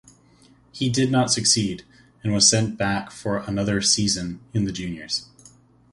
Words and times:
He 0.71 0.89
did 0.89 1.11
not 1.11 1.31
succeed 1.31 1.83
and 2.23 2.33
was 2.33 2.49
sent 2.49 2.75
back 2.75 3.11
for 3.11 3.37
another 3.37 3.81
season 3.83 4.39
in 4.51 4.65
the 4.65 4.71
juniors. 4.71 5.29